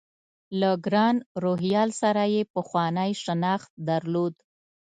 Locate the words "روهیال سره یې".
1.43-2.41